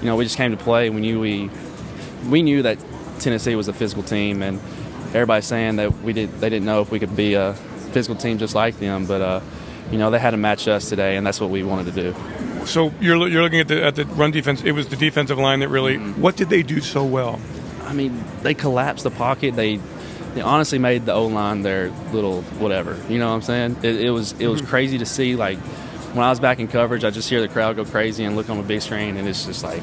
[0.00, 0.90] you know, we just came to play.
[0.90, 1.50] We knew we
[2.28, 2.78] we knew that
[3.18, 4.58] Tennessee was a physical team, and
[5.08, 7.52] everybody's saying that we did they didn't know if we could be a
[7.92, 9.06] physical team just like them.
[9.06, 9.40] But uh,
[9.90, 12.14] you know, they had to match us today, and that's what we wanted to do.
[12.66, 14.62] So you're, you're looking at the, at the run defense.
[14.62, 15.98] It was the defensive line that really.
[15.98, 17.40] What did they do so well?
[17.82, 19.54] I mean, they collapsed the pocket.
[19.54, 19.78] They
[20.34, 22.96] they honestly made the O line their little whatever.
[23.08, 23.76] You know what I'm saying?
[23.82, 24.70] It, it was it was mm-hmm.
[24.70, 25.36] crazy to see.
[25.36, 28.36] Like when I was back in coverage, I just hear the crowd go crazy and
[28.36, 29.82] look on the big screen, and it's just like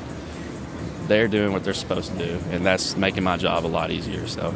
[1.07, 4.27] they're doing what they're supposed to do, and that's making my job a lot easier.
[4.27, 4.53] So.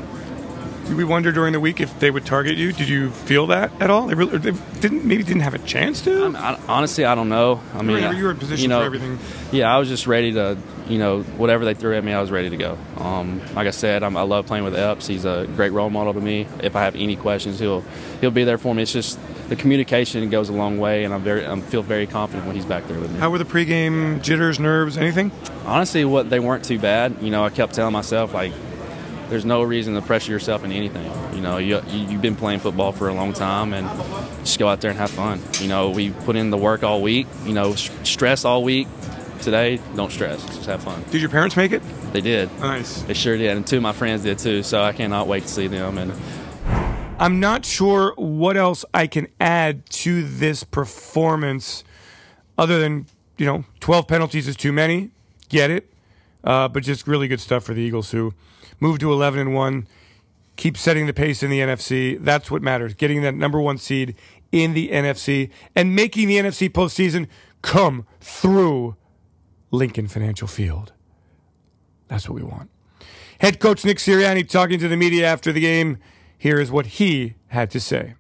[0.86, 2.72] Did we wonder during the week if they would target you?
[2.72, 4.06] Did you feel that at all?
[4.06, 6.36] They, really, or they didn't maybe didn't have a chance to.
[6.38, 7.60] I, honestly, I don't know.
[7.74, 9.18] I You were- mean, you were in position you know, for everything.
[9.52, 12.32] Yeah, I was just ready to, you know, whatever they threw at me, I was
[12.32, 12.78] ready to go.
[12.98, 15.08] Um, like I said, I'm, I love playing with Epps.
[15.08, 16.48] He's a great role model to me.
[16.62, 17.84] If I have any questions, he'll
[18.22, 18.84] he'll be there for me.
[18.84, 19.20] It's just
[19.50, 22.66] the communication goes a long way, and I'm very I feel very confident when he's
[22.66, 23.20] back there with me.
[23.20, 25.32] How were the pregame jitters, nerves, anything?
[25.66, 27.16] Honestly, what they weren't too bad.
[27.22, 28.54] You know, I kept telling myself like,
[29.30, 31.12] there's no reason to pressure yourself into anything.
[31.34, 33.88] You know, you, you you've been playing football for a long time, and
[34.40, 35.42] just go out there and have fun.
[35.60, 37.26] You know, we put in the work all week.
[37.44, 38.88] You know, stress all week.
[39.42, 40.44] Today, don't stress.
[40.46, 41.04] Just have fun.
[41.12, 41.82] Did your parents make it?
[42.14, 42.50] They did.
[42.60, 43.02] Nice.
[43.04, 44.64] They sure did, and two of my friends did too.
[44.64, 45.98] So I cannot wait to see them.
[45.98, 46.14] And
[47.20, 51.84] I'm not sure what else I can add to this performance
[52.58, 53.06] other than,
[53.38, 55.12] you know, 12 penalties is too many.
[55.50, 55.92] Get it.
[56.44, 58.34] Uh, but just really good stuff for the Eagles who
[58.80, 59.88] moved to 11 and 1,
[60.56, 62.18] keep setting the pace in the NFC.
[62.24, 62.94] That's what matters.
[62.94, 64.16] Getting that number one seed
[64.52, 67.28] in the NFC and making the NFC postseason
[67.62, 68.96] come through
[69.76, 70.94] Lincoln Financial Field.
[72.08, 72.70] That's what we want.
[73.40, 75.98] Head coach Nick Sirianni talking to the media after the game.
[76.38, 78.16] Here is what he had to say.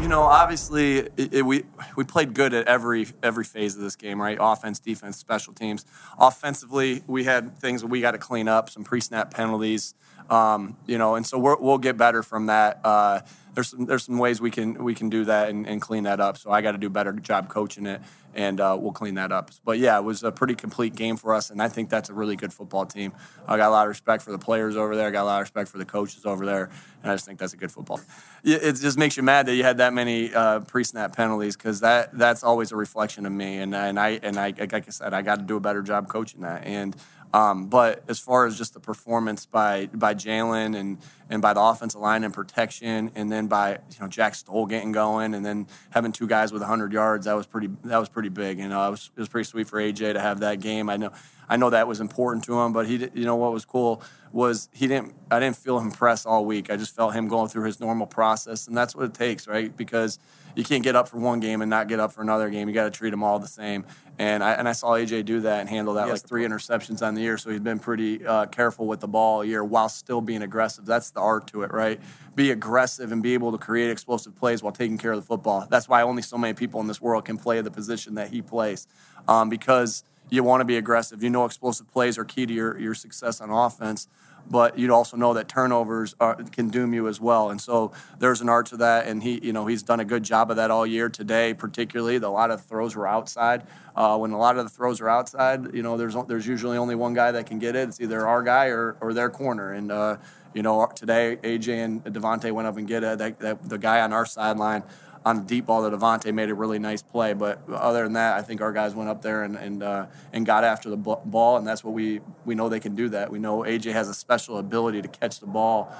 [0.00, 1.64] You know, obviously, it, it, we
[1.96, 4.38] we played good at every every phase of this game, right?
[4.40, 5.84] Offense, defense, special teams.
[6.18, 9.94] Offensively, we had things we got to clean up, some pre-snap penalties,
[10.30, 12.80] um, you know, and so we will get better from that.
[12.84, 13.20] Uh,
[13.58, 16.20] there's some, there's some ways we can we can do that and, and clean that
[16.20, 16.38] up.
[16.38, 18.00] So I got to do a better job coaching it,
[18.32, 19.50] and uh, we'll clean that up.
[19.64, 22.14] But yeah, it was a pretty complete game for us, and I think that's a
[22.14, 23.12] really good football team.
[23.48, 25.08] I got a lot of respect for the players over there.
[25.08, 26.70] I got a lot of respect for the coaches over there,
[27.02, 28.00] and I just think that's a good football.
[28.44, 32.16] It just makes you mad that you had that many uh, pre-snap penalties because that
[32.16, 35.22] that's always a reflection of me, and and I and I like I said, I
[35.22, 36.94] got to do a better job coaching that, and
[37.34, 41.60] um, but as far as just the performance by by Jalen and and by the
[41.60, 45.66] offensive line and protection, and then by you know Jack Stoll getting going, and then
[45.90, 48.58] having two guys with 100 yards, that was pretty that was pretty big.
[48.58, 50.88] You know, it was, it was pretty sweet for AJ to have that game.
[50.88, 51.12] I know
[51.48, 54.68] I know that was important to him, but he you know what was cool was
[54.72, 56.70] he didn't I didn't feel him press all week.
[56.70, 59.74] I just felt him going through his normal process, and that's what it takes, right?
[59.76, 60.18] Because
[60.54, 62.68] you can't get up for one game and not get up for another game.
[62.68, 63.84] You got to treat them all the same.
[64.18, 67.14] And I, and I saw AJ do that and handle that like three interceptions on
[67.14, 67.38] the year.
[67.38, 70.84] So he's been pretty uh, careful with the ball all year while still being aggressive.
[70.84, 72.00] That's the art to it, right?
[72.34, 75.66] Be aggressive and be able to create explosive plays while taking care of the football.
[75.70, 78.42] That's why only so many people in this world can play the position that he
[78.42, 78.88] plays
[79.28, 81.22] um, because you want to be aggressive.
[81.22, 84.08] You know, explosive plays are key to your, your success on offense
[84.50, 87.50] but you'd also know that turnovers are, can doom you as well.
[87.50, 90.22] And so there's an art to that, and he, you know, he's done a good
[90.22, 91.08] job of that all year.
[91.08, 93.64] Today, particularly, a lot of throws were outside.
[93.94, 96.94] Uh, when a lot of the throws are outside, you know, there's there's usually only
[96.94, 97.88] one guy that can get it.
[97.88, 99.72] It's either our guy or, or their corner.
[99.72, 100.16] And uh,
[100.54, 103.18] you know, today AJ and DeVonta went up and get it.
[103.18, 104.82] That, that, the guy on our sideline
[105.24, 107.32] on a deep ball that DeVonta made a really nice play.
[107.32, 110.46] But other than that, I think our guys went up there and and, uh, and
[110.46, 113.08] got after the ball, and that's what we we know they can do.
[113.08, 115.92] That we know AJ has a special ability to catch the ball.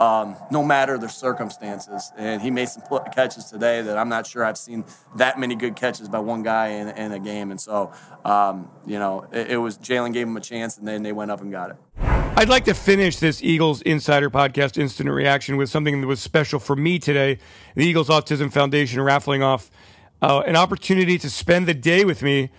[0.00, 2.12] Um, no matter the circumstances.
[2.18, 2.82] And he made some
[3.14, 4.84] catches today that I'm not sure I've seen
[5.14, 7.50] that many good catches by one guy in, in a game.
[7.50, 11.02] And so, um, you know, it, it was Jalen gave him a chance, and then
[11.02, 12.05] they went up and got it.
[12.38, 16.60] I'd like to finish this Eagles Insider Podcast instant reaction with something that was special
[16.60, 17.38] for me today.
[17.74, 19.70] The Eagles Autism Foundation raffling off
[20.20, 22.50] uh, an opportunity to spend the day with me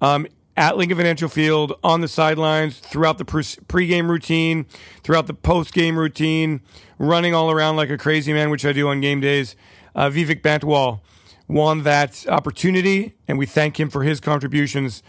[0.00, 4.66] um, at Lincoln Financial Field on the sidelines throughout the pregame routine,
[5.04, 6.60] throughout the postgame routine,
[6.98, 9.54] running all around like a crazy man, which I do on game days.
[9.94, 11.02] Uh, Vivek Bantwal
[11.46, 15.04] won that opportunity, and we thank him for his contributions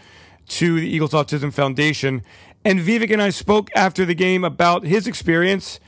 [0.46, 2.22] to the Eagles Autism Foundation.
[2.64, 5.80] And Vivek and I spoke after the game about his experience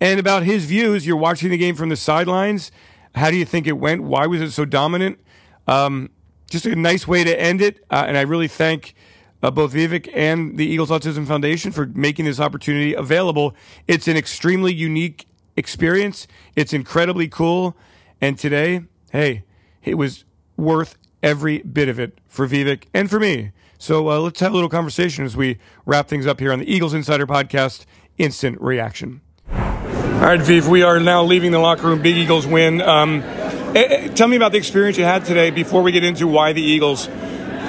[0.00, 1.06] and about his views.
[1.06, 2.70] You're watching the game from the sidelines.
[3.14, 4.02] How do you think it went?
[4.02, 5.18] Why was it so dominant?
[5.66, 6.10] Um,
[6.50, 7.84] just a nice way to end it.
[7.90, 8.94] Uh, and I really thank
[9.42, 13.54] uh, both Vivek and the Eagles Autism Foundation for making this opportunity available.
[13.86, 16.26] It's an extremely unique experience.
[16.56, 17.76] It's incredibly cool.
[18.20, 19.44] And today, hey,
[19.82, 20.24] it was
[20.56, 23.52] worth every bit of it for Vivek and for me.
[23.84, 26.74] So uh, let's have a little conversation as we wrap things up here on the
[26.74, 27.84] Eagles Insider Podcast
[28.16, 29.20] Instant Reaction.
[29.52, 29.60] All
[30.22, 32.00] right, Viv, we are now leaving the locker room.
[32.00, 32.80] Big Eagles win.
[32.80, 36.26] Um, eh, eh, tell me about the experience you had today before we get into
[36.26, 37.08] why the Eagles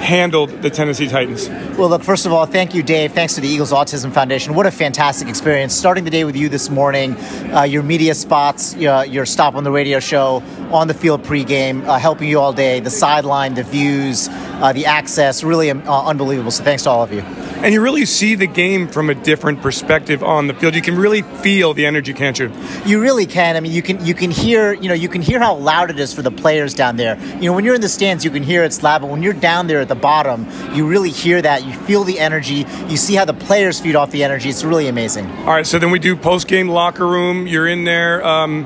[0.06, 1.50] handled the Tennessee Titans?
[1.78, 3.12] Well, look, first of all, thank you, Dave.
[3.12, 4.54] Thanks to the Eagles Autism Foundation.
[4.54, 5.74] What a fantastic experience.
[5.74, 7.16] Starting the day with you this morning,
[7.54, 10.42] uh, your media spots, uh, your stop on the radio show,
[10.72, 14.86] on the field pregame, uh, helping you all day, the sideline, the views, uh, the
[14.86, 16.52] access, really um, uh, unbelievable.
[16.52, 17.22] So thanks to all of you.
[17.22, 20.76] And you really see the game from a different perspective on the field.
[20.76, 22.52] You can really feel the energy, can't you?
[22.86, 23.56] You really can.
[23.56, 25.98] I mean, you can you can hear you know you can hear how loud it
[25.98, 27.18] is for the players down there.
[27.40, 29.34] You know, when you're in the stands, you can hear it's loud, but when you're
[29.34, 31.66] down there at the bottom, you really hear that.
[31.66, 32.66] You feel the energy.
[32.88, 34.50] You see how the players feed off the energy.
[34.50, 35.30] It's really amazing.
[35.40, 37.48] All right, so then we do post game locker room.
[37.48, 38.26] You're in there.
[38.26, 38.66] Um,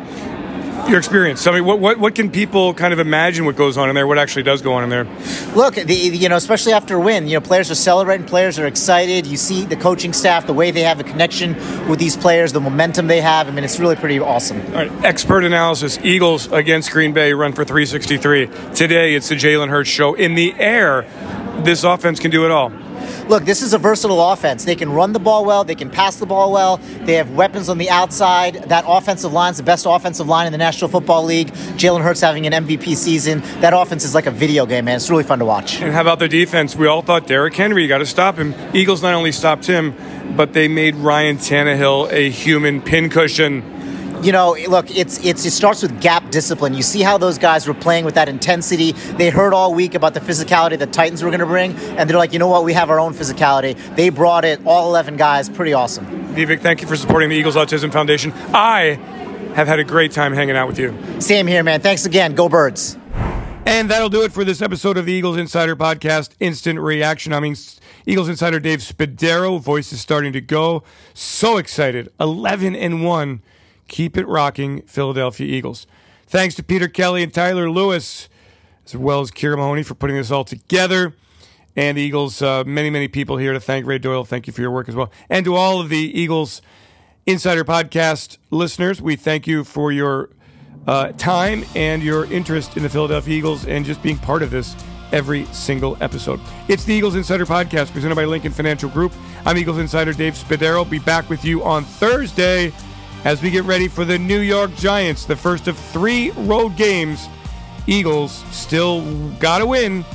[0.88, 1.46] your experience.
[1.48, 4.08] I mean, what, what what can people kind of imagine what goes on in there?
[4.08, 5.06] What actually does go on in there?
[5.56, 8.68] Look, the, you know, especially after a win, you know, players are celebrating, players are
[8.68, 9.28] excited.
[9.28, 11.56] You see the coaching staff, the way they have a connection
[11.89, 13.48] with these players, the momentum they have.
[13.48, 14.62] I mean, it's really pretty awesome.
[14.68, 18.73] All right, expert analysis: Eagles against Green Bay run for 363.
[18.73, 21.06] Today, it's the Jalen Hurts show in the air.
[21.63, 22.71] This offense can do it all
[23.30, 24.65] look, this is a versatile offense.
[24.65, 27.69] They can run the ball well, they can pass the ball well, they have weapons
[27.69, 28.56] on the outside.
[28.69, 31.50] That offensive line is the best offensive line in the National Football League.
[31.77, 33.42] Jalen Hurts having an MVP season.
[33.62, 34.98] That offense is like a video game, man.
[34.98, 35.82] It's really fun to watch.
[35.82, 36.75] And how about the defense?
[36.75, 38.56] We all thought Derrick Henry, you got to stop him.
[38.73, 39.96] Eagles not only stopped him,
[40.36, 43.79] but they made Ryan Tannehill a human pincushion
[44.22, 46.74] you know, look, it's it's it starts with gap discipline.
[46.74, 48.92] You see how those guys were playing with that intensity.
[48.92, 52.17] They heard all week about the physicality the Titans were going to bring, and they're
[52.17, 53.76] like, you know what, we have our own physicality.
[53.96, 56.06] They brought it, all 11 guys, pretty awesome.
[56.36, 58.32] Vivek, thank you for supporting the Eagles Autism Foundation.
[58.54, 59.00] I
[59.56, 60.96] have had a great time hanging out with you.
[61.20, 61.82] Same here, man.
[61.82, 62.36] Thanks again.
[62.36, 62.98] Go Birds.
[63.65, 67.34] And that'll do it for this episode of the Eagles Insider Podcast Instant Reaction.
[67.34, 67.56] I mean,
[68.06, 70.84] Eagles Insider Dave Spadaro, voice is starting to go.
[71.13, 72.12] So excited.
[72.20, 73.42] 11 and 1.
[73.90, 75.87] Keep it rocking, Philadelphia Eagles.
[76.27, 78.29] Thanks to Peter Kelly and Tyler Lewis,
[78.85, 81.15] as well as Kira Mahoney for putting this all together.
[81.75, 84.25] And Eagles, uh, many, many people here to thank Ray Doyle.
[84.25, 85.12] Thank you for your work as well.
[85.27, 86.62] And to all of the Eagles
[87.25, 90.29] Insider Podcast listeners, we thank you for your
[90.87, 94.75] uh, time and your interest in the Philadelphia Eagles and just being part of this
[95.12, 96.40] every single episode.
[96.67, 99.13] It's the Eagles Insider Podcast presented by Lincoln Financial Group.
[99.46, 100.87] I'm Eagles Insider Dave Spadaro.
[100.87, 102.71] Be back with you on Thursday
[103.26, 107.28] as we get ready for the New York Giants, the first of three road games.
[107.88, 110.06] Eagles still got to win,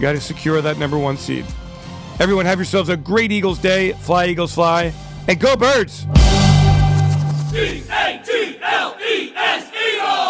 [0.00, 1.44] got to secure that number one seed.
[2.18, 3.92] Everyone, have yourselves a great Eagles day.
[3.92, 4.92] Fly, Eagles, fly,
[5.28, 6.06] and go, birds!
[7.52, 10.25] E A T L E S E R!